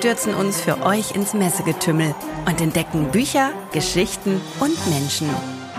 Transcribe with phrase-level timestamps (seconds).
[0.00, 2.14] stürzen uns für euch ins Messegetümmel
[2.46, 5.28] und entdecken Bücher, Geschichten und Menschen.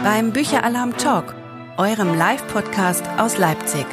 [0.03, 1.33] Beim Bücheralarm Talk,
[1.77, 3.83] eurem Live-Podcast aus Leipzig.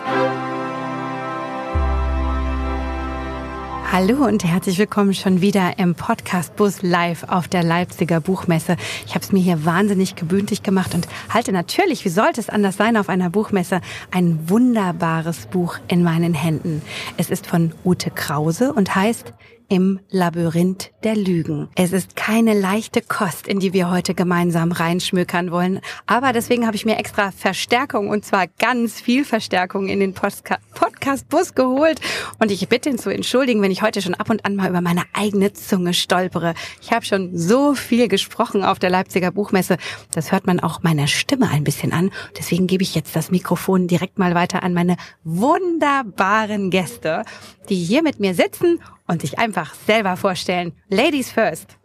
[3.91, 8.77] Hallo und herzlich willkommen schon wieder im Podcast Bus live auf der Leipziger Buchmesse.
[9.07, 12.77] Ich habe es mir hier wahnsinnig gebündlich gemacht und halte natürlich, wie sollte es anders
[12.77, 16.83] sein auf einer Buchmesse, ein wunderbares Buch in meinen Händen.
[17.17, 19.33] Es ist von Ute Krause und heißt
[19.69, 21.69] im Labyrinth der Lügen.
[21.75, 25.81] Es ist keine leichte Kost, in die wir heute gemeinsam reinschmökern wollen.
[26.07, 31.55] Aber deswegen habe ich mir extra Verstärkung und zwar ganz viel Verstärkung in den Podcast-Bus
[31.55, 32.01] geholt.
[32.39, 34.81] Und ich bitte ihn zu entschuldigen, wenn ich heute schon ab und an mal über
[34.81, 36.55] meine eigene Zunge stolpere.
[36.81, 39.77] Ich habe schon so viel gesprochen auf der Leipziger Buchmesse.
[40.13, 42.11] Das hört man auch meiner Stimme ein bisschen an.
[42.39, 47.25] Deswegen gebe ich jetzt das Mikrofon direkt mal weiter an meine wunderbaren Gäste,
[47.69, 50.73] die hier mit mir sitzen und sich einfach selber vorstellen.
[50.89, 51.77] Ladies first.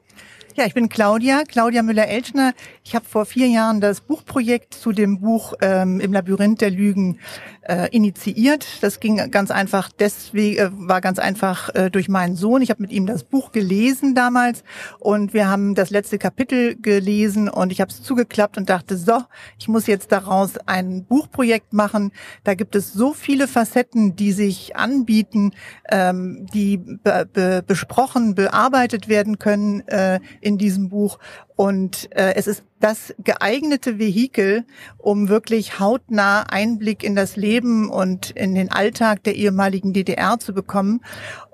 [0.55, 2.53] Ja, ich bin Claudia, Claudia Müller-Elschner.
[2.83, 7.19] Ich habe vor vier Jahren das Buchprojekt zu dem Buch ähm, Im Labyrinth der Lügen
[7.67, 8.66] äh, initiiert.
[8.81, 12.61] Das ging ganz einfach deswegen, äh, war ganz einfach äh, durch meinen Sohn.
[12.61, 14.64] Ich habe mit ihm das Buch gelesen damals
[15.00, 19.23] und wir haben das letzte Kapitel gelesen und ich habe es zugeklappt und dachte, so,
[19.58, 22.11] ich muss jetzt daraus ein Buchprojekt machen.
[22.44, 25.52] Da gibt es so viele Facetten, die sich anbieten,
[25.89, 31.17] ähm, die be be besprochen, bearbeitet werden können äh, in diesem Buch.
[31.56, 34.66] Und äh, es ist das geeignete Vehikel,
[34.98, 40.54] um wirklich hautnah Einblick in das Leben und in den Alltag der ehemaligen DDR zu
[40.54, 41.02] bekommen.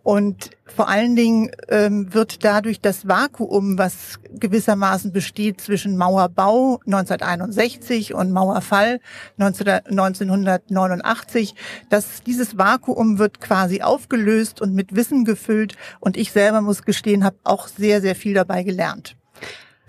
[0.02, 8.16] Und vor allen Dingen ähm, wird dadurch das Vakuum, was gewissermaßen besteht zwischen Mauerbau 1961
[8.16, 9.02] und Mauerfall
[9.38, 11.54] 1989,
[11.90, 15.76] dass dieses Vakuum wird quasi aufgelöst und mit Wissen gefüllt.
[16.00, 19.16] Und ich selber muss gestehen, habe auch sehr, sehr viel dabei gelernt.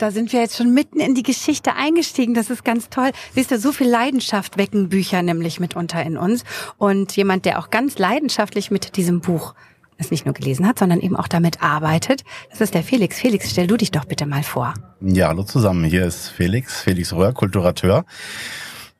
[0.00, 2.33] Da sind wir jetzt schon mitten in die Geschichte eingestiegen.
[2.33, 3.11] Das ist ganz toll.
[3.34, 6.44] Siehst du, so viel Leidenschaft wecken Bücher nämlich mitunter in uns.
[6.78, 9.55] Und jemand, der auch ganz leidenschaftlich mit diesem Buch
[9.99, 12.22] es nicht nur gelesen hat, sondern eben auch damit arbeitet.
[12.49, 13.19] Das ist der Felix.
[13.19, 14.72] Felix, stell du dich doch bitte mal vor.
[15.03, 15.84] Ja, hallo zusammen.
[15.84, 18.06] Hier ist Felix, Felix Röhr, Kulturateur.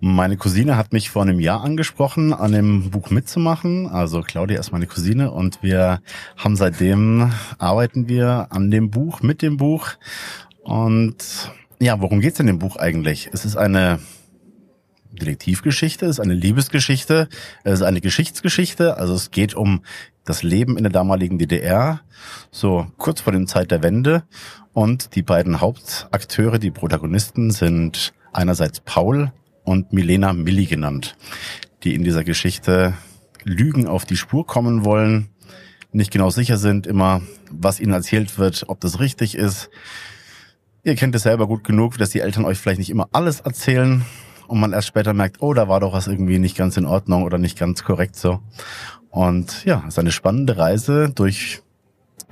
[0.01, 3.87] Meine Cousine hat mich vor einem Jahr angesprochen, an dem Buch mitzumachen.
[3.87, 6.01] Also Claudia ist meine Cousine und wir
[6.37, 9.93] haben seitdem arbeiten wir an dem Buch, mit dem Buch
[10.71, 11.17] und
[11.81, 13.29] ja, worum geht's in dem Buch eigentlich?
[13.33, 13.99] Es ist eine
[15.11, 17.29] Detektivgeschichte, es ist eine Liebesgeschichte,
[17.65, 18.97] es ist eine Geschichtsgeschichte.
[18.97, 19.83] Also es geht um
[20.25, 22.03] das Leben in der damaligen DDR,
[22.53, 24.23] so kurz vor dem Zeit der Wende.
[24.73, 29.33] Und die beiden Hauptakteure, die Protagonisten, sind einerseits Paul
[29.65, 31.17] und Milena Milli genannt,
[31.83, 32.95] die in dieser Geschichte
[33.43, 35.31] Lügen auf die Spur kommen wollen,
[35.91, 39.69] nicht genau sicher sind immer, was ihnen erzählt wird, ob das richtig ist
[40.83, 44.03] Ihr kennt es selber gut genug, dass die Eltern euch vielleicht nicht immer alles erzählen
[44.47, 47.23] und man erst später merkt, oh, da war doch was irgendwie nicht ganz in Ordnung
[47.25, 48.41] oder nicht ganz korrekt so.
[49.11, 51.63] Und ja, es ist eine spannende Reise durch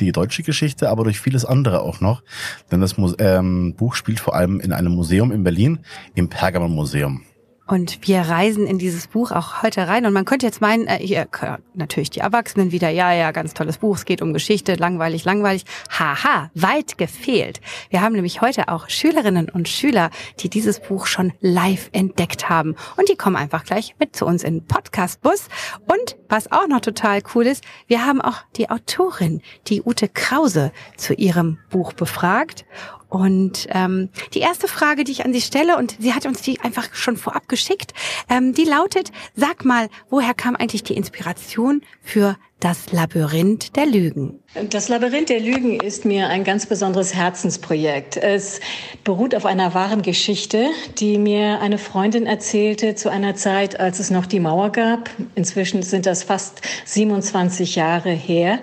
[0.00, 2.22] die deutsche Geschichte, aber durch vieles andere auch noch.
[2.70, 5.80] Denn das ähm, Buch spielt vor allem in einem Museum in Berlin,
[6.14, 7.24] im Pergamon Museum.
[7.68, 10.06] Und wir reisen in dieses Buch auch heute rein.
[10.06, 11.28] Und man könnte jetzt meinen, äh, hier,
[11.74, 15.66] natürlich die Erwachsenen wieder, ja, ja, ganz tolles Buch, es geht um Geschichte, langweilig, langweilig.
[15.90, 17.60] Haha, weit gefehlt.
[17.90, 22.74] Wir haben nämlich heute auch Schülerinnen und Schüler, die dieses Buch schon live entdeckt haben.
[22.96, 25.48] Und die kommen einfach gleich mit zu uns in Podcast-Bus.
[25.86, 30.72] Und was auch noch total cool ist, wir haben auch die Autorin, die Ute Krause,
[30.96, 32.64] zu ihrem Buch befragt.
[33.08, 36.60] Und ähm, die erste Frage, die ich an Sie stelle, und sie hat uns die
[36.60, 37.92] einfach schon vorab geschickt,
[38.28, 44.40] ähm, die lautet, sag mal, woher kam eigentlich die Inspiration für das Labyrinth der Lügen.
[44.70, 48.16] Das Labyrinth der Lügen ist mir ein ganz besonderes Herzensprojekt.
[48.16, 48.60] Es
[49.04, 50.66] beruht auf einer wahren Geschichte,
[50.98, 55.10] die mir eine Freundin erzählte zu einer Zeit, als es noch die Mauer gab.
[55.36, 58.58] Inzwischen sind das fast 27 Jahre her,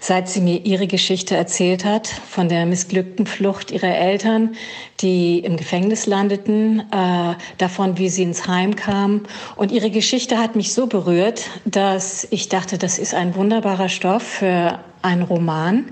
[0.00, 4.56] seit sie mir ihre Geschichte erzählt hat von der missglückten Flucht ihrer Eltern,
[5.00, 9.28] die im Gefängnis landeten, äh, davon, wie sie ins Heim kamen.
[9.54, 13.90] Und ihre Geschichte hat mich so berührt, dass ich dachte, das ist ein ein wunderbarer
[13.90, 15.84] Stoff für einen Roman.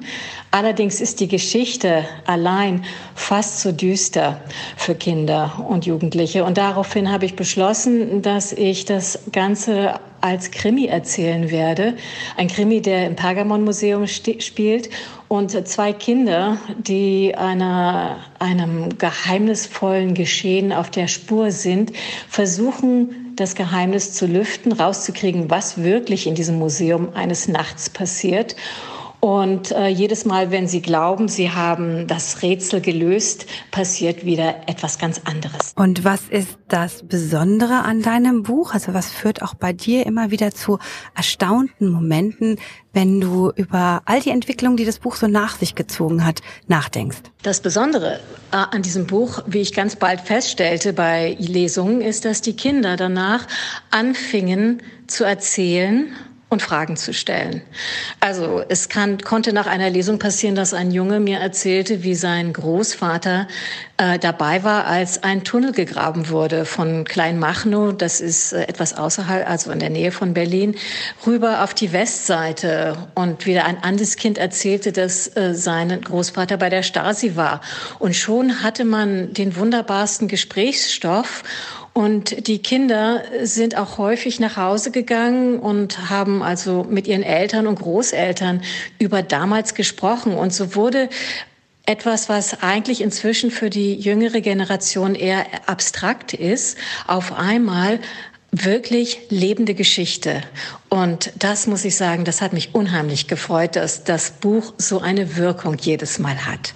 [0.50, 2.84] Allerdings ist die Geschichte allein
[3.14, 4.40] fast zu düster
[4.76, 6.44] für Kinder und Jugendliche.
[6.44, 11.96] Und daraufhin habe ich beschlossen, dass ich das Ganze als Krimi erzählen werde.
[12.38, 14.88] Ein Krimi, der im Pergamon-Museum spielt
[15.28, 21.92] und zwei Kinder, die einer, einem geheimnisvollen Geschehen auf der Spur sind,
[22.28, 28.56] versuchen, das Geheimnis zu lüften, rauszukriegen, was wirklich in diesem Museum eines Nachts passiert.
[29.20, 34.98] Und äh, jedes Mal, wenn sie glauben, sie haben das Rätsel gelöst, passiert wieder etwas
[34.98, 35.72] ganz anderes.
[35.74, 38.74] Und was ist das Besondere an deinem Buch?
[38.74, 40.78] Also was führt auch bei dir immer wieder zu
[41.14, 42.58] erstaunten Momenten,
[42.92, 47.18] wenn du über all die Entwicklungen, die das Buch so nach sich gezogen hat, nachdenkst?
[47.42, 48.20] Das Besondere
[48.52, 52.96] äh, an diesem Buch, wie ich ganz bald feststellte bei Lesungen, ist, dass die Kinder
[52.96, 53.46] danach
[53.90, 56.12] anfingen zu erzählen
[56.48, 57.60] und Fragen zu stellen.
[58.20, 62.52] Also es kann, konnte nach einer Lesung passieren, dass ein Junge mir erzählte, wie sein
[62.52, 63.48] Großvater
[63.96, 69.48] äh, dabei war, als ein Tunnel gegraben wurde von Kleinmachnow, das ist äh, etwas außerhalb,
[69.48, 70.76] also in der Nähe von Berlin,
[71.26, 72.96] rüber auf die Westseite.
[73.16, 77.60] Und wieder ein anderes Kind erzählte, dass äh, sein Großvater bei der Stasi war.
[77.98, 81.42] Und schon hatte man den wunderbarsten Gesprächsstoff
[81.96, 87.66] und die Kinder sind auch häufig nach Hause gegangen und haben also mit ihren Eltern
[87.66, 88.60] und Großeltern
[88.98, 90.34] über damals gesprochen.
[90.34, 91.08] Und so wurde
[91.86, 96.76] etwas, was eigentlich inzwischen für die jüngere Generation eher abstrakt ist,
[97.06, 97.98] auf einmal
[98.52, 100.42] wirklich lebende Geschichte.
[100.90, 105.38] Und das muss ich sagen, das hat mich unheimlich gefreut, dass das Buch so eine
[105.38, 106.74] Wirkung jedes Mal hat.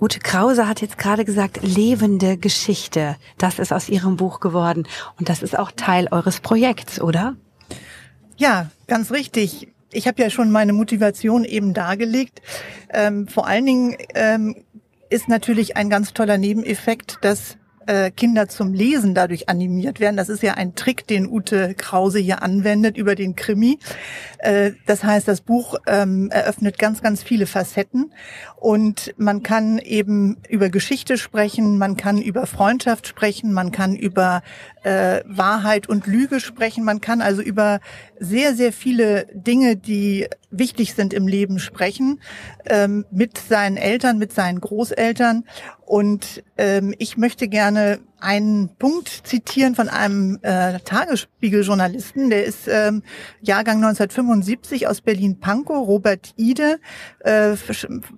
[0.00, 3.16] Ute Krause hat jetzt gerade gesagt, lebende Geschichte.
[3.36, 4.86] Das ist aus ihrem Buch geworden.
[5.18, 7.36] Und das ist auch Teil eures Projekts, oder?
[8.36, 9.68] Ja, ganz richtig.
[9.92, 12.40] Ich habe ja schon meine Motivation eben dargelegt.
[12.88, 14.56] Ähm, vor allen Dingen ähm,
[15.10, 17.58] ist natürlich ein ganz toller Nebeneffekt, dass
[17.90, 20.16] äh, Kinder zum Lesen dadurch animiert werden.
[20.16, 23.80] Das ist ja ein Trick, den Ute Krause hier anwendet über den Krimi.
[24.38, 28.12] Äh, das heißt, das Buch ähm, eröffnet ganz, ganz viele Facetten
[28.56, 34.42] und man kann eben über Geschichte sprechen, man kann über Freundschaft sprechen, man kann über
[34.84, 37.80] äh, Wahrheit und Lüge sprechen, man kann also über
[38.20, 42.20] sehr, sehr viele Dinge, die wichtig sind im Leben sprechen,
[42.66, 45.44] ähm, mit seinen Eltern, mit seinen Großeltern.
[45.90, 53.02] Und ähm, ich möchte gerne einen Punkt zitieren von einem äh, Tagesspiegeljournalisten, der ist ähm,
[53.40, 56.78] Jahrgang 1975 aus Berlin-Pankow, Robert Ide,
[57.20, 57.56] äh,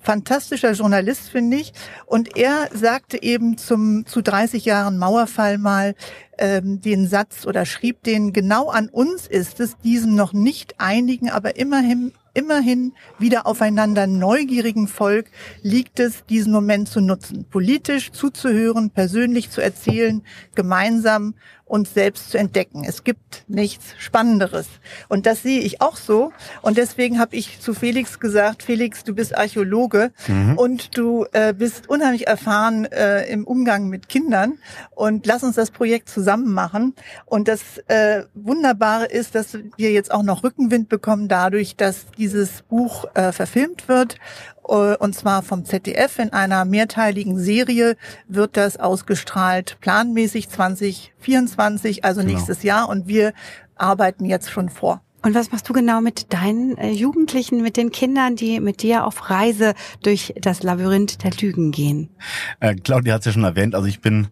[0.00, 1.72] fantastischer Journalist, finde ich.
[2.04, 5.94] Und er sagte eben zum zu 30 Jahren Mauerfall mal
[6.38, 11.30] ähm, den Satz oder schrieb den, genau an uns ist es, diesen noch nicht einigen,
[11.30, 15.30] aber immerhin immerhin wieder aufeinander neugierigen Volk
[15.62, 20.22] liegt es, diesen Moment zu nutzen, politisch zuzuhören, persönlich zu erzählen,
[20.54, 21.34] gemeinsam
[21.72, 22.84] uns selbst zu entdecken.
[22.86, 24.66] Es gibt nichts Spannenderes.
[25.08, 26.30] Und das sehe ich auch so.
[26.60, 30.58] Und deswegen habe ich zu Felix gesagt, Felix, du bist Archäologe mhm.
[30.58, 34.58] und du äh, bist unheimlich erfahren äh, im Umgang mit Kindern.
[34.90, 36.94] Und lass uns das Projekt zusammen machen.
[37.24, 42.60] Und das äh, Wunderbare ist, dass wir jetzt auch noch Rückenwind bekommen dadurch, dass dieses
[42.68, 44.18] Buch äh, verfilmt wird
[44.62, 47.96] und zwar vom ZDF in einer mehrteiligen Serie
[48.28, 52.34] wird das ausgestrahlt, planmäßig 2024, also genau.
[52.34, 52.88] nächstes Jahr.
[52.88, 53.32] Und wir
[53.76, 55.02] arbeiten jetzt schon vor.
[55.24, 59.04] Und was machst du genau mit deinen äh, Jugendlichen, mit den Kindern, die mit dir
[59.06, 62.10] auf Reise durch das Labyrinth der Lügen gehen?
[62.58, 64.28] Äh, Claudia hat es ja schon erwähnt, also ich bin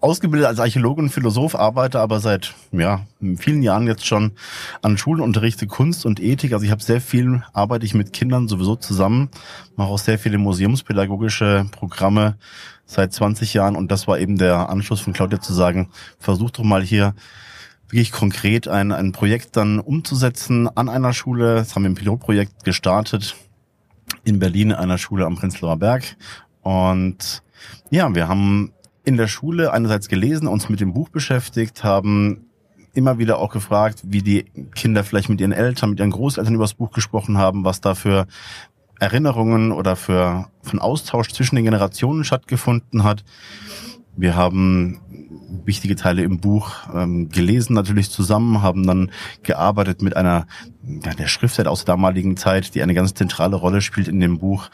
[0.00, 4.32] ausgebildet als Archäologe und Philosoph, arbeite aber seit ja, vielen Jahren jetzt schon
[4.80, 6.52] an Schulen, unterrichte Kunst und Ethik.
[6.52, 9.28] Also ich habe sehr viel, arbeite ich mit Kindern sowieso zusammen,
[9.76, 12.36] mache auch sehr viele museumspädagogische Programme
[12.86, 16.64] seit 20 Jahren und das war eben der Anschluss von Claudia zu sagen, versuch doch
[16.64, 17.14] mal hier
[17.88, 21.56] wirklich konkret ein, ein Projekt dann umzusetzen an einer Schule.
[21.56, 23.34] Das haben wir ein Pilotprojekt gestartet
[24.24, 26.16] in Berlin, einer Schule am Prenzlauer Berg
[26.62, 27.42] und
[27.90, 28.72] ja, wir haben
[29.08, 32.44] in der Schule einerseits gelesen, uns mit dem Buch beschäftigt, haben
[32.92, 36.64] immer wieder auch gefragt, wie die Kinder vielleicht mit ihren Eltern, mit ihren Großeltern über
[36.64, 38.26] das Buch gesprochen haben, was da für
[39.00, 43.24] Erinnerungen oder für von Austausch zwischen den Generationen stattgefunden hat.
[44.14, 45.00] Wir haben
[45.64, 49.10] wichtige Teile im Buch ähm, gelesen, natürlich zusammen, haben dann
[49.42, 50.46] gearbeitet mit einer
[50.82, 54.38] ja, der Schriftart aus der damaligen Zeit, die eine ganz zentrale Rolle spielt in dem
[54.38, 54.68] Buch,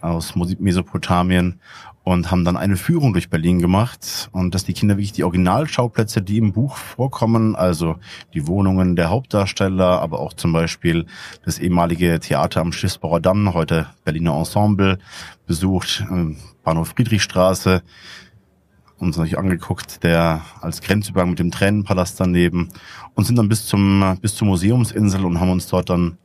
[0.00, 1.60] aus Mesopotamien
[2.04, 4.28] und haben dann eine Führung durch Berlin gemacht.
[4.30, 7.96] Und dass die Kinder wirklich die Originalschauplätze, die im Buch vorkommen, also
[8.34, 11.06] die Wohnungen der Hauptdarsteller, aber auch zum Beispiel
[11.44, 14.98] das ehemalige Theater am Schiffsbauer Damm, heute Berliner Ensemble,
[15.46, 17.82] besucht, ähm, Bahnhof Friedrichstraße,
[18.98, 22.68] uns natürlich angeguckt, der als Grenzübergang mit dem Tränenpalast daneben
[23.14, 26.16] und sind dann bis zum bis zur Museumsinsel und haben uns dort dann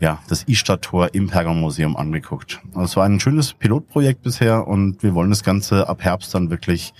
[0.00, 2.60] ja, das Istadt-Tor im Pergamon-Museum angeguckt.
[2.70, 6.50] Also es war ein schönes Pilotprojekt bisher und wir wollen das Ganze ab Herbst dann
[6.50, 6.94] wirklich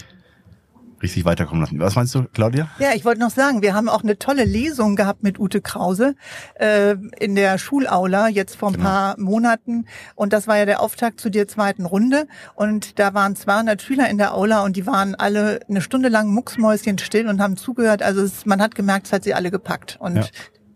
[1.03, 1.79] richtig weiterkommen lassen.
[1.79, 2.69] Was meinst du, Claudia?
[2.79, 6.15] Ja, ich wollte noch sagen, wir haben auch eine tolle Lesung gehabt mit Ute Krause
[6.55, 8.85] äh, in der Schulaula jetzt vor ein genau.
[8.85, 9.87] paar Monaten.
[10.15, 12.27] Und das war ja der Auftakt zu der zweiten Runde.
[12.55, 16.29] Und da waren 200 Schüler in der Aula und die waren alle eine Stunde lang
[16.29, 18.03] mucksmäuschen still und haben zugehört.
[18.03, 19.99] Also es, man hat gemerkt, es hat sie alle gepackt.
[20.01, 20.25] Und ja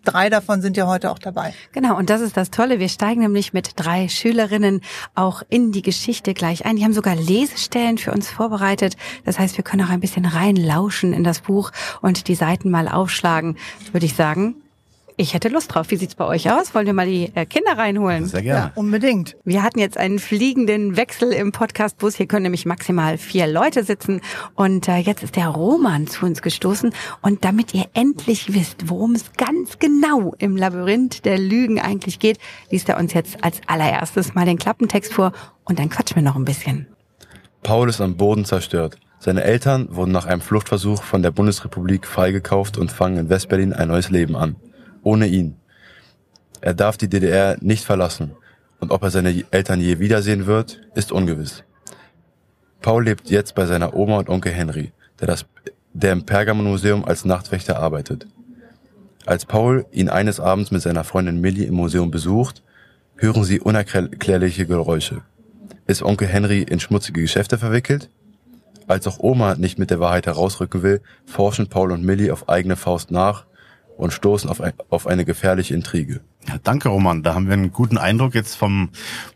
[0.05, 1.55] drei davon sind ja heute auch dabei.
[1.73, 2.79] Genau, und das ist das Tolle.
[2.79, 4.81] Wir steigen nämlich mit drei Schülerinnen
[5.15, 6.77] auch in die Geschichte gleich ein.
[6.77, 8.97] Die haben sogar Lesestellen für uns vorbereitet.
[9.25, 12.89] Das heißt, wir können auch ein bisschen reinlauschen in das Buch und die Seiten mal
[12.89, 13.57] aufschlagen.
[13.93, 14.57] Würde ich sagen,
[15.17, 15.91] ich hätte Lust drauf.
[15.91, 16.75] Wie sieht's bei euch aus?
[16.75, 18.27] Wollen wir mal die äh, Kinder reinholen?
[18.27, 18.61] Sehr gerne.
[18.61, 19.37] Ja, unbedingt.
[19.45, 22.17] Wir hatten jetzt einen fliegenden Wechsel im Podcastbus.
[22.17, 24.21] Hier können nämlich maximal vier Leute sitzen.
[24.55, 26.93] Und äh, jetzt ist der Roman zu uns gestoßen.
[27.21, 32.39] Und damit ihr endlich wisst, worum es ganz genau im Labyrinth der Lügen eigentlich geht,
[32.71, 35.33] liest er uns jetzt als allererstes mal den Klappentext vor.
[35.65, 36.87] Und dann quatschen wir noch ein bisschen.
[37.63, 38.97] Paul ist am Boden zerstört.
[39.21, 43.87] Seine Eltern wurden nach einem Fluchtversuch von der Bundesrepublik freigekauft und fangen in Westberlin ein
[43.87, 44.57] neues Leben an
[45.03, 45.57] ohne ihn.
[46.61, 48.33] Er darf die DDR nicht verlassen
[48.81, 51.65] und ob er seine Eltern je wiedersehen wird, ist ungewiss.
[52.81, 55.47] Paul lebt jetzt bei seiner Oma und Onkel Henry, der, das,
[55.93, 58.27] der im Pergamon-Museum als Nachtwächter arbeitet.
[59.25, 62.65] Als Paul ihn eines Abends mit seiner Freundin Millie im Museum besucht,
[63.15, 65.23] hören sie unerklärliche Geräusche.
[65.87, 68.11] Ist Onkel Henry in schmutzige Geschäfte verwickelt?
[68.89, 72.75] Als auch Oma nicht mit der Wahrheit herausrücken will, forschen Paul und Millie auf eigene
[72.75, 73.47] Faust nach
[74.03, 76.21] und stoßen auf, ein, auf eine gefährliche Intrige.
[76.49, 77.23] Ja, danke, Roman.
[77.23, 78.91] Da haben wir einen guten Eindruck jetzt vom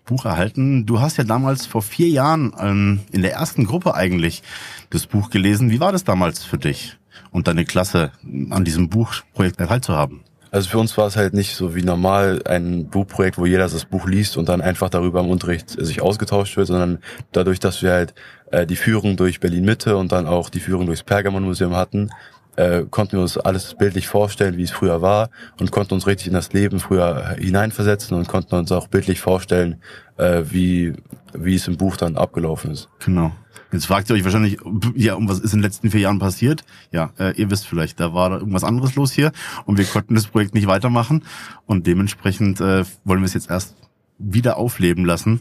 [0.04, 0.86] Buch erhalten.
[0.86, 4.42] Du hast ja damals vor vier Jahren ähm, in der ersten Gruppe eigentlich
[4.90, 5.70] das Buch gelesen.
[5.70, 6.98] Wie war das damals für dich
[7.30, 8.10] und deine Klasse
[8.50, 10.22] an diesem Buchprojekt teilzuhaben?
[10.50, 13.84] Also für uns war es halt nicht so wie normal ein Buchprojekt, wo jeder das
[13.84, 16.98] Buch liest und dann einfach darüber im Unterricht sich ausgetauscht wird, sondern
[17.32, 18.14] dadurch, dass wir halt
[18.50, 22.10] äh, die Führung durch Berlin Mitte und dann auch die Führung durchs Pergamon Museum hatten,
[22.56, 26.28] äh, konnten wir uns alles bildlich vorstellen, wie es früher war und konnten uns richtig
[26.28, 29.80] in das Leben früher hineinversetzen und konnten uns auch bildlich vorstellen,
[30.16, 30.94] äh, wie,
[31.34, 32.88] wie es im Buch dann abgelaufen ist.
[33.04, 33.32] Genau.
[33.72, 34.58] Jetzt fragt ihr euch wahrscheinlich,
[34.94, 36.64] ja, um was ist in den letzten vier Jahren passiert?
[36.92, 39.32] Ja, äh, ihr wisst vielleicht, da war irgendwas anderes los hier
[39.64, 41.24] und wir konnten das Projekt nicht weitermachen
[41.66, 43.76] und dementsprechend äh, wollen wir es jetzt erst
[44.18, 45.40] wieder aufleben lassen.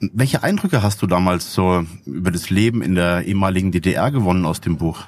[0.00, 4.60] Welche Eindrücke hast du damals so über das Leben in der ehemaligen DDR gewonnen aus
[4.60, 5.06] dem Buch?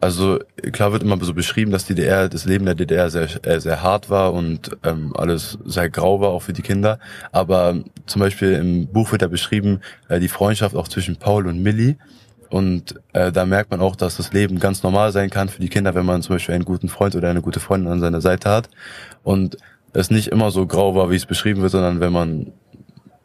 [0.00, 0.38] Also
[0.72, 3.82] klar wird immer so beschrieben, dass die DDR, das Leben der DDR sehr, äh, sehr
[3.82, 6.98] hart war und ähm, alles sehr grau war, auch für die Kinder.
[7.32, 11.62] Aber zum Beispiel im Buch wird ja beschrieben, äh, die Freundschaft auch zwischen Paul und
[11.62, 11.96] Millie.
[12.50, 15.68] Und äh, da merkt man auch, dass das Leben ganz normal sein kann für die
[15.68, 18.50] Kinder, wenn man zum Beispiel einen guten Freund oder eine gute Freundin an seiner Seite
[18.50, 18.68] hat.
[19.22, 19.56] Und
[19.92, 22.52] es nicht immer so grau war, wie es beschrieben wird, sondern wenn man,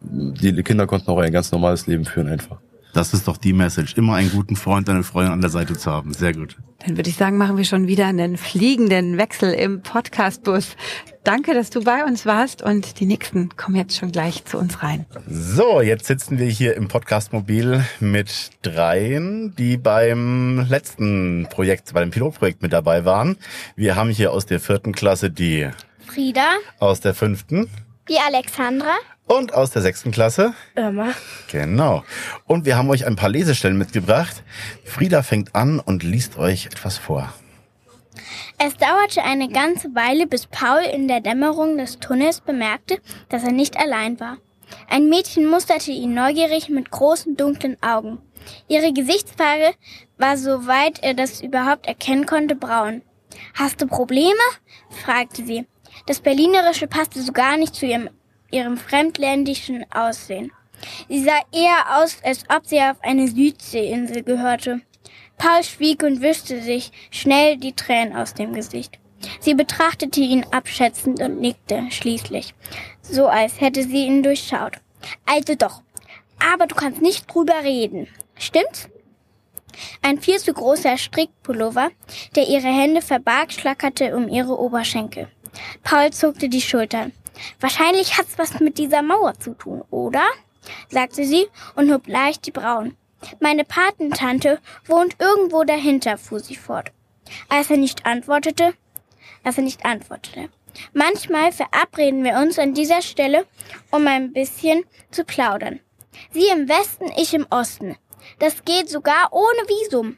[0.02, 2.60] die Kinder konnten auch ein ganz normales Leben führen einfach.
[2.94, 3.96] Das ist doch die Message.
[3.96, 6.14] Immer einen guten Freund, eine Freundin an der Seite zu haben.
[6.14, 6.58] Sehr gut.
[6.86, 10.78] Dann würde ich sagen, machen wir schon wieder einen fliegenden Wechsel im Podcastbus.
[11.26, 14.82] Danke, dass du bei uns warst und die nächsten kommen jetzt schon gleich zu uns
[14.82, 15.06] rein.
[15.28, 22.12] So, jetzt sitzen wir hier im Podcastmobil mit dreien, die beim letzten Projekt, bei dem
[22.12, 23.38] Pilotprojekt mit dabei waren.
[23.76, 25.70] Wir haben hier aus der vierten Klasse die
[26.08, 26.48] Frieda.
[26.80, 27.70] Aus der fünften.
[28.10, 28.96] Die Alexandra.
[29.28, 30.56] Und aus der sechsten Klasse?
[30.76, 31.14] Irma.
[31.52, 32.04] Genau.
[32.46, 34.44] Und wir haben euch ein paar Lesestellen mitgebracht.
[34.84, 37.32] Frieda fängt an und liest euch etwas vor.
[38.58, 43.00] Es dauerte eine ganze Weile, bis Paul in der Dämmerung des Tunnels bemerkte,
[43.30, 44.38] dass er nicht allein war.
[44.90, 48.18] Ein Mädchen musterte ihn neugierig mit großen dunklen Augen.
[48.68, 49.76] Ihre Gesichtsfarbe
[50.18, 53.04] war, soweit er das überhaupt erkennen konnte, braun.
[53.54, 54.34] Hast du Probleme?
[55.04, 55.66] fragte sie.
[56.06, 58.10] Das Berlinerische passte so gar nicht zu ihrem
[58.52, 60.52] ihrem fremdländischen Aussehen.
[61.08, 64.82] Sie sah eher aus, als ob sie auf eine Südseeinsel gehörte.
[65.38, 69.00] Paul schwieg und wischte sich schnell die Tränen aus dem Gesicht.
[69.40, 72.54] Sie betrachtete ihn abschätzend und nickte schließlich,
[73.02, 74.78] so als hätte sie ihn durchschaut.
[75.26, 75.82] Also doch,
[76.54, 78.08] aber du kannst nicht drüber reden.
[78.38, 78.88] Stimmt's?
[80.02, 81.90] Ein viel zu großer Strickpullover,
[82.36, 85.28] der ihre Hände verbarg, schlackerte um ihre Oberschenkel.
[85.84, 87.12] Paul zuckte die Schultern.
[87.60, 90.24] Wahrscheinlich hat's was mit dieser Mauer zu tun, oder?
[90.90, 92.96] sagte sie und hob leicht die Brauen.
[93.40, 96.92] Meine Patentante wohnt irgendwo dahinter, fuhr sie fort.
[97.48, 98.74] Als er nicht antwortete,
[99.44, 100.50] als er nicht antwortete.
[100.94, 103.46] Manchmal verabreden wir uns an dieser Stelle,
[103.92, 105.80] um ein bisschen zu plaudern.
[106.32, 107.96] Sie im Westen, ich im Osten.
[108.40, 110.18] Das geht sogar ohne Visum.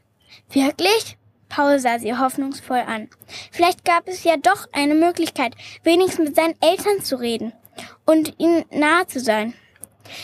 [0.49, 1.17] Wirklich?
[1.51, 3.09] Paul sah sie hoffnungsvoll an.
[3.51, 5.53] Vielleicht gab es ja doch eine Möglichkeit,
[5.83, 7.51] wenigstens mit seinen Eltern zu reden
[8.05, 9.53] und ihnen nahe zu sein.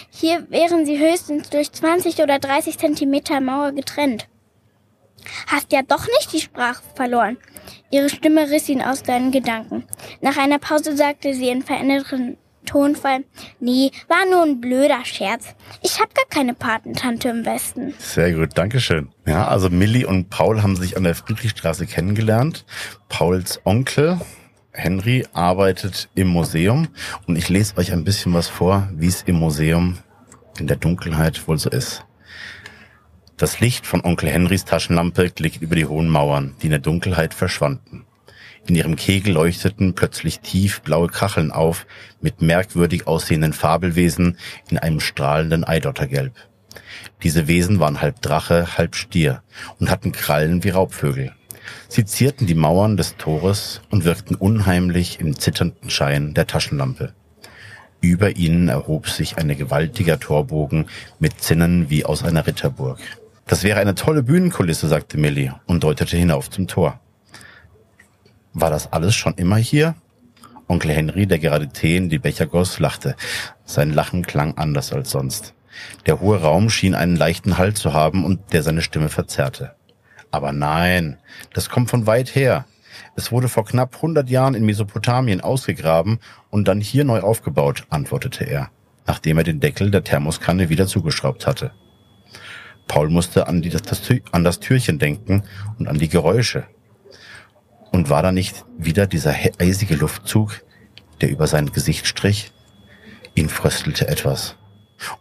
[0.09, 4.27] Hier wären sie höchstens durch 20 oder 30 Zentimeter Mauer getrennt.
[5.47, 7.37] Hast ja doch nicht die Sprache verloren.
[7.91, 9.85] Ihre Stimme riss ihn aus seinen Gedanken.
[10.21, 13.23] Nach einer Pause sagte sie in veränderten Tonfall,
[13.59, 15.55] nee, war nur ein blöder Scherz.
[15.81, 17.95] Ich hab gar keine Patentante im Westen.
[17.97, 19.09] Sehr gut, Dankeschön.
[19.25, 22.65] Ja, also Millie und Paul haben sich an der Friedrichstraße kennengelernt.
[23.09, 24.19] Pauls Onkel,
[24.71, 26.89] Henry, arbeitet im Museum
[27.25, 29.97] und ich lese euch ein bisschen was vor, wie es im Museum
[30.59, 32.03] in der Dunkelheit wohl so ist.
[33.37, 37.35] Das Licht von Onkel Henrys Taschenlampe glitt über die hohen Mauern, die in der Dunkelheit
[37.35, 38.06] verschwanden.
[38.67, 41.87] In ihrem Kegel leuchteten plötzlich tiefblaue Kacheln auf,
[42.19, 44.37] mit merkwürdig aussehenden Fabelwesen
[44.69, 46.33] in einem strahlenden Eidottergelb.
[47.23, 49.41] Diese Wesen waren halb Drache, halb Stier
[49.79, 51.31] und hatten Krallen wie Raubvögel.
[51.87, 57.13] Sie zierten die Mauern des Tores und wirkten unheimlich im zitternden Schein der Taschenlampe.
[58.01, 60.87] Über ihnen erhob sich ein gewaltiger Torbogen
[61.19, 62.99] mit Zinnen wie aus einer Ritterburg.
[63.47, 66.99] Das wäre eine tolle Bühnenkulisse, sagte Millie und deutete hinauf zum Tor.
[68.59, 69.93] War das alles schon immer hier?
[70.67, 73.15] Onkel Henry, der gerade Tee in die Becher goss, lachte.
[73.65, 75.53] Sein Lachen klang anders als sonst.
[76.07, 79.75] Der hohe Raum schien einen leichten Halt zu haben und der seine Stimme verzerrte.
[80.31, 81.17] Aber nein,
[81.53, 82.65] das kommt von weit her.
[83.15, 86.17] Es wurde vor knapp 100 Jahren in Mesopotamien ausgegraben
[86.49, 88.71] und dann hier neu aufgebaut, antwortete er,
[89.05, 91.73] nachdem er den Deckel der Thermoskanne wieder zugeschraubt hatte.
[92.87, 93.83] Paul musste an, die, das,
[94.31, 95.43] an das Türchen denken
[95.77, 96.65] und an die Geräusche.
[97.91, 100.63] Und war da nicht wieder dieser eisige Luftzug,
[101.21, 102.51] der über sein Gesicht strich?
[103.35, 104.55] Ihn fröstelte etwas.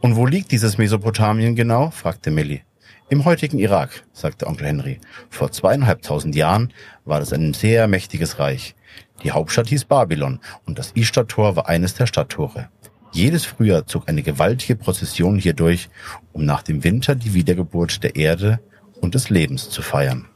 [0.01, 1.91] Und wo liegt dieses Mesopotamien genau?
[1.91, 2.63] fragte Millie.
[3.09, 5.01] Im heutigen Irak, sagte Onkel Henry.
[5.31, 6.73] Vor zweieinhalbtausend Jahren
[7.05, 8.75] war das ein sehr mächtiges Reich.
[9.23, 12.69] Die Hauptstadt hieß Babylon und das Ishtar-Tor war eines der Stadttore.
[13.13, 15.89] Jedes Frühjahr zog eine gewaltige Prozession hier durch,
[16.33, 18.61] um nach dem Winter die Wiedergeburt der Erde
[19.01, 20.27] und des Lebens zu feiern.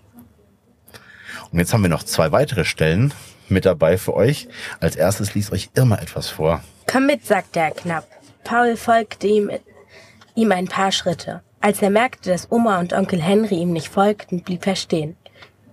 [1.52, 3.12] Und jetzt haben wir noch zwei weitere Stellen
[3.48, 4.48] mit dabei für euch.
[4.78, 6.62] Als erstes liest euch Irma etwas vor.
[6.86, 8.06] Komm mit, sagte er knapp.
[8.44, 9.50] Paul folgte ihm,
[10.34, 11.42] ihm ein paar Schritte.
[11.60, 15.16] Als er merkte, dass Oma und Onkel Henry ihm nicht folgten, blieb er stehen.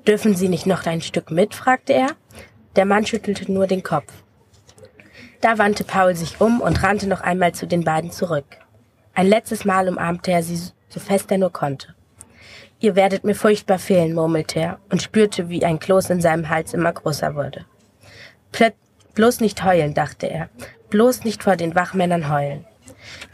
[0.05, 1.53] Dürfen Sie nicht noch ein Stück mit?
[1.53, 2.09] fragte er.
[2.75, 4.11] Der Mann schüttelte nur den Kopf.
[5.41, 8.45] Da wandte Paul sich um und rannte noch einmal zu den beiden zurück.
[9.13, 10.59] Ein letztes Mal umarmte er sie
[10.89, 11.96] so fest er nur konnte.
[12.79, 16.73] Ihr werdet mir furchtbar fehlen, murmelte er und spürte, wie ein Kloß in seinem Hals
[16.73, 17.65] immer größer wurde.
[18.51, 18.75] Plöt
[19.15, 20.49] bloß nicht heulen, dachte er.
[20.89, 22.65] Bloß nicht vor den Wachmännern heulen.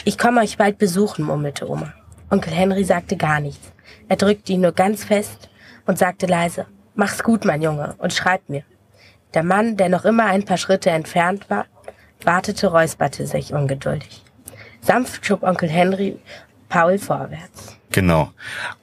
[0.06, 1.94] Ich komme euch bald besuchen, murmelte Oma.
[2.30, 3.74] Onkel Henry sagte gar nichts.
[4.08, 5.50] Er drückte ihn nur ganz fest
[5.86, 8.64] und sagte leise, Mach's gut, mein Junge, und schreib mir.
[9.34, 11.66] Der Mann, der noch immer ein paar Schritte entfernt war,
[12.24, 14.24] wartete, räusperte sich ungeduldig.
[14.82, 16.20] Sanft schob Onkel Henry
[16.74, 17.78] Paul vorwärts.
[17.92, 18.32] Genau.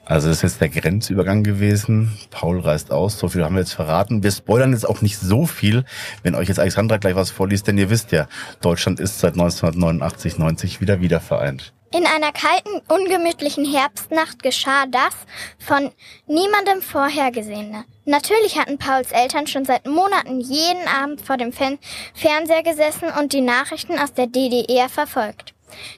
[0.05, 2.17] Also das ist jetzt der Grenzübergang gewesen.
[2.29, 3.19] Paul reist aus.
[3.19, 4.23] So viel haben wir jetzt verraten.
[4.23, 5.83] Wir spoilern jetzt auch nicht so viel,
[6.23, 8.29] wenn euch jetzt Alexandra gleich was vorliest, denn ihr wisst ja,
[8.61, 11.73] Deutschland ist seit 1989, 90 wieder wiedervereint.
[11.93, 15.13] In einer kalten, ungemütlichen Herbstnacht geschah das
[15.59, 15.91] von
[16.27, 17.83] niemandem vorhergesehene.
[18.05, 23.41] Natürlich hatten Pauls Eltern schon seit Monaten jeden Abend vor dem Fernseher gesessen und die
[23.41, 25.50] Nachrichten aus der DDR verfolgt.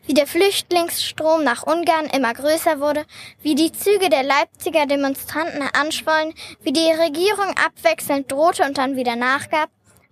[0.06, 3.06] Wie der Flüchtlingsstrom nach Ungarn immer größer wurde,
[3.42, 9.16] wie die Züge der Leipziger Demonstranten anschwollen, wie die Regierung abwechselnd drohte und dann wieder
[9.16, 9.70] nachgab,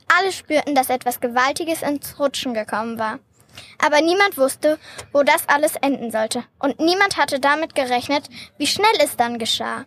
[0.07, 3.19] alle spürten, dass etwas Gewaltiges ins Rutschen gekommen war.
[3.83, 4.79] Aber niemand wusste,
[5.11, 6.43] wo das alles enden sollte.
[6.59, 9.85] Und niemand hatte damit gerechnet, wie schnell es dann geschah.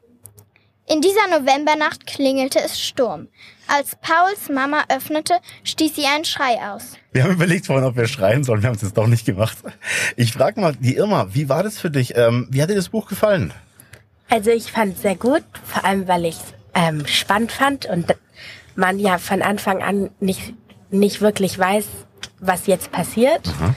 [0.86, 3.28] In dieser Novembernacht klingelte es Sturm.
[3.68, 6.98] Als Pauls Mama öffnete, stieß sie einen Schrei aus.
[7.12, 8.60] Wir haben überlegt vorhin, ob wir schreien sollen.
[8.60, 9.56] Wir haben es jetzt doch nicht gemacht.
[10.16, 12.16] Ich frage mal, die Irma, wie war das für dich?
[12.16, 13.54] Ähm, wie hat dir das Buch gefallen?
[14.28, 16.36] Also ich fand es sehr gut, vor allem weil ich
[16.74, 18.14] ähm, spannend fand und
[18.74, 20.52] man ja von Anfang an nicht,
[20.90, 21.86] nicht wirklich weiß,
[22.40, 23.46] was jetzt passiert.
[23.46, 23.74] Mhm.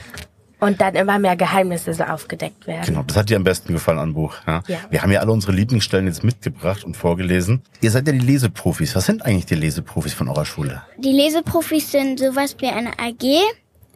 [0.60, 2.84] Und dann immer mehr Geheimnisse so aufgedeckt werden.
[2.86, 4.34] Genau, das hat dir am besten gefallen an Buch.
[4.46, 4.62] Ja?
[4.66, 4.78] ja.
[4.90, 7.62] Wir haben ja alle unsere Lieblingsstellen jetzt mitgebracht und vorgelesen.
[7.80, 8.96] Ihr seid ja die Leseprofis.
[8.96, 10.82] Was sind eigentlich die Leseprofis von eurer Schule?
[10.96, 13.22] Die Leseprofis sind sowas wie eine AG,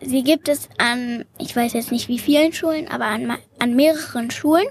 [0.05, 4.31] sie gibt es an, ich weiß jetzt nicht wie vielen Schulen, aber an, an mehreren
[4.31, 4.67] Schulen.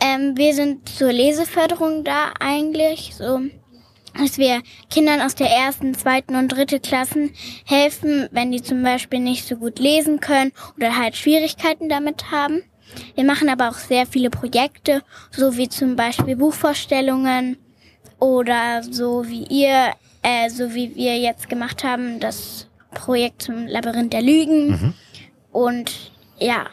[0.00, 3.40] Ähm, wir sind zur Leseförderung da eigentlich, so
[4.18, 7.30] dass wir Kindern aus der ersten, zweiten und dritten Klassen
[7.64, 12.62] helfen, wenn die zum Beispiel nicht so gut lesen können oder halt Schwierigkeiten damit haben.
[13.14, 17.56] Wir machen aber auch sehr viele Projekte, so wie zum Beispiel Buchvorstellungen
[18.18, 24.12] oder so wie ihr, äh, so wie wir jetzt gemacht haben, das Projekt zum Labyrinth
[24.12, 24.70] der Lügen.
[24.70, 24.94] Mhm.
[25.50, 26.66] Und ja.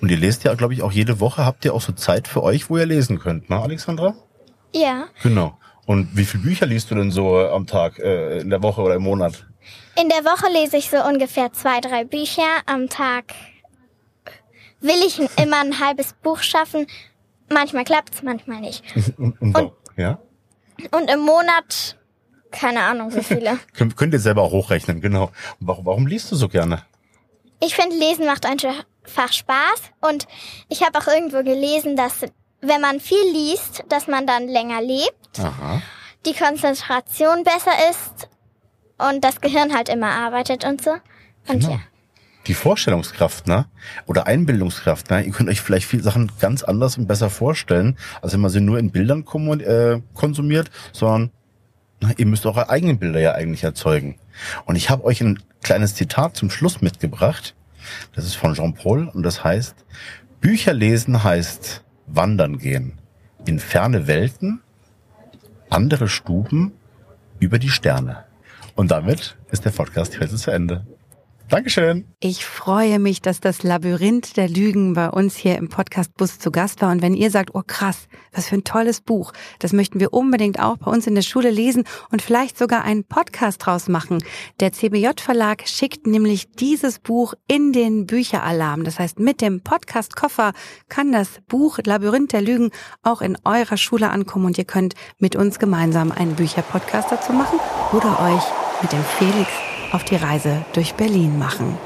[0.00, 1.44] Und ihr lest ja, glaube ich, auch jede Woche.
[1.44, 4.14] Habt ihr auch so Zeit für euch, wo ihr lesen könnt, ne, Alexandra?
[4.72, 5.06] Ja.
[5.22, 5.58] Genau.
[5.86, 8.96] Und wie viele Bücher liest du denn so am Tag, äh, in der Woche oder
[8.96, 9.46] im Monat?
[10.00, 12.42] In der Woche lese ich so ungefähr zwei, drei Bücher.
[12.66, 13.32] Am Tag
[14.80, 16.86] will ich immer ein halbes Buch schaffen.
[17.48, 18.82] Manchmal klappt's, manchmal nicht.
[19.16, 20.18] und, und, und, ja?
[20.90, 21.96] und im Monat
[22.50, 23.58] keine Ahnung, wie viele.
[23.74, 25.30] Könnt, könnt ihr selber auch hochrechnen, genau.
[25.60, 26.82] Warum, warum liest du so gerne?
[27.60, 29.82] Ich finde, Lesen macht einfach Spaß.
[30.00, 30.26] Und
[30.68, 32.24] ich habe auch irgendwo gelesen, dass
[32.66, 35.82] wenn man viel liest, dass man dann länger lebt, Aha.
[36.24, 38.28] die Konzentration besser ist
[38.98, 40.92] und das Gehirn halt immer arbeitet und so.
[41.48, 41.72] Und genau.
[41.72, 41.80] ja.
[42.46, 43.66] Die Vorstellungskraft, ne?
[44.06, 45.22] Oder Einbildungskraft, ne?
[45.22, 48.60] Ihr könnt euch vielleicht viele Sachen ganz anders und besser vorstellen, als wenn man sie
[48.60, 49.24] nur in Bildern
[49.60, 51.32] äh, konsumiert, sondern
[52.00, 54.18] na, ihr müsst eure eigenen Bilder ja eigentlich erzeugen.
[54.64, 57.54] Und ich habe euch ein kleines Zitat zum Schluss mitgebracht.
[58.14, 59.74] Das ist von Jean-Paul und das heißt,
[60.40, 62.98] Bücher lesen heißt wandern gehen.
[63.46, 64.60] In ferne Welten,
[65.70, 66.72] andere Stuben,
[67.38, 68.24] über die Sterne.
[68.74, 70.86] Und damit ist der Podcast heute zu Ende.
[71.48, 72.04] Dankeschön.
[72.18, 76.50] Ich freue mich, dass das Labyrinth der Lügen bei uns hier im Podcast Bus zu
[76.50, 76.90] Gast war.
[76.90, 80.58] Und wenn ihr sagt, oh krass, was für ein tolles Buch, das möchten wir unbedingt
[80.58, 84.24] auch bei uns in der Schule lesen und vielleicht sogar einen Podcast draus machen.
[84.58, 88.82] Der CBJ Verlag schickt nämlich dieses Buch in den Bücheralarm.
[88.82, 90.52] Das heißt, mit dem Podcast Koffer
[90.88, 92.70] kann das Buch Labyrinth der Lügen
[93.04, 97.60] auch in eurer Schule ankommen und ihr könnt mit uns gemeinsam einen Bücherpodcast dazu machen
[97.92, 98.42] oder euch
[98.82, 99.48] mit dem Felix
[99.96, 101.85] auf die Reise durch Berlin machen.